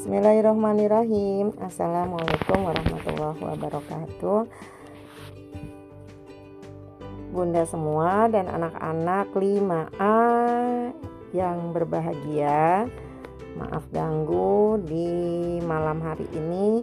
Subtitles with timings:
[0.00, 1.52] Bismillahirrahmanirrahim.
[1.60, 4.48] Assalamualaikum warahmatullahi wabarakatuh.
[7.36, 10.20] Bunda semua dan anak-anak 5A
[11.36, 12.88] yang berbahagia
[13.60, 15.12] Maaf ganggu di
[15.68, 16.80] malam hari ini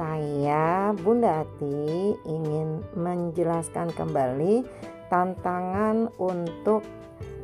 [0.00, 4.64] Saya Bunda Ati ingin menjelaskan kembali
[5.12, 6.80] Tantangan untuk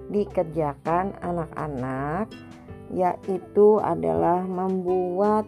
[0.09, 2.50] dikerjakan anak-anak
[2.91, 5.47] Yaitu adalah membuat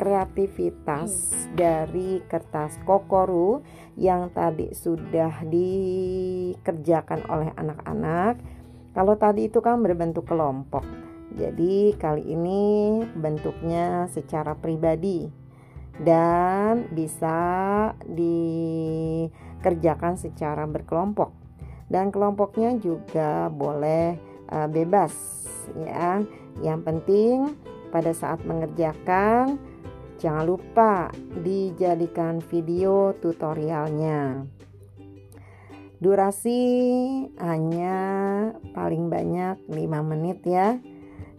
[0.00, 3.60] kreativitas dari kertas kokoru
[4.00, 8.40] yang tadi sudah dikerjakan oleh anak-anak.
[8.96, 10.88] Kalau tadi itu kan berbentuk kelompok.
[11.36, 15.28] Jadi kali ini bentuknya secara pribadi
[16.00, 17.38] dan bisa
[18.08, 21.36] dikerjakan secara berkelompok.
[21.86, 24.16] Dan kelompoknya juga boleh
[24.48, 25.39] uh, bebas
[25.78, 26.22] ya.
[26.62, 27.36] Yang penting
[27.90, 29.58] pada saat mengerjakan
[30.20, 34.44] Jangan lupa dijadikan video tutorialnya.
[35.96, 36.60] Durasi
[37.40, 37.98] hanya
[38.76, 40.76] paling banyak 5 menit ya.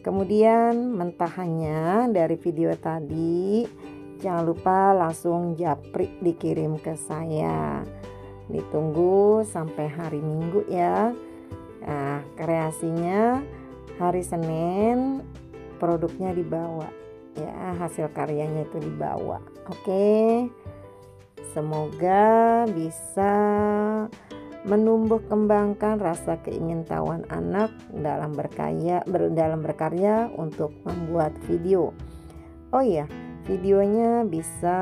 [0.02, 3.70] Kemudian mentahannya dari video tadi
[4.18, 7.86] jangan lupa langsung japri dikirim ke saya.
[8.50, 11.14] Ditunggu sampai hari Minggu ya.
[11.86, 13.46] Nah, kreasinya
[14.02, 15.22] hari Senin
[15.78, 16.90] produknya dibawa.
[17.38, 19.38] Ya hasil karyanya itu dibawa.
[19.70, 20.50] Oke?
[21.54, 23.34] Semoga bisa
[24.66, 31.94] menumbuh kembangkan rasa keingintahuan anak dalam berkarya ber, dalam berkarya untuk membuat video.
[32.74, 33.06] Oh iya
[33.46, 34.78] videonya bisa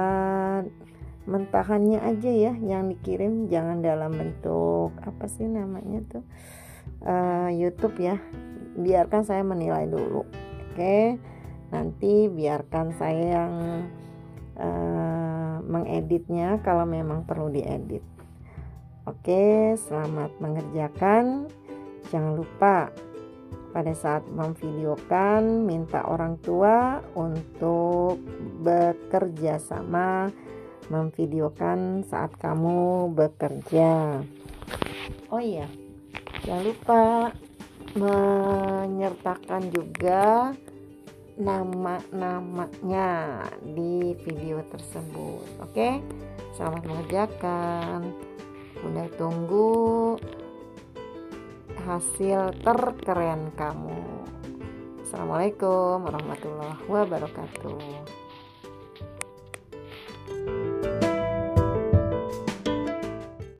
[1.27, 3.47] mentahannya aja ya yang dikirim.
[3.47, 6.23] Jangan dalam bentuk apa sih namanya tuh
[7.03, 8.17] uh, YouTube ya.
[8.79, 10.75] Biarkan saya menilai dulu oke?
[10.75, 11.19] Okay?
[11.69, 13.53] nanti biarkan saya yang
[14.57, 18.01] uh, mengeditnya kalau memang perlu diedit.
[19.05, 21.49] Oke selamat mengerjakan.
[22.09, 22.89] Jangan lupa
[23.69, 28.17] pada saat memvideokan minta orang tua untuk
[28.65, 30.33] bekerja sama
[30.89, 34.25] memvideokan saat kamu bekerja.
[35.29, 35.69] Oh iya
[36.43, 37.03] jangan lupa
[37.97, 40.53] menyertakan juga
[41.39, 43.09] nama-namanya
[43.63, 45.47] di video tersebut.
[45.63, 46.03] Oke,
[46.59, 48.11] selamat mengerjakan.
[48.79, 50.15] Bunda tunggu
[51.87, 53.99] hasil terkeren kamu.
[55.03, 57.79] Assalamualaikum warahmatullahi wabarakatuh.